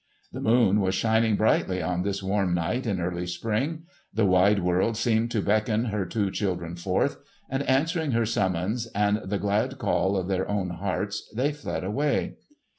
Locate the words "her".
5.85-6.07, 8.13-8.25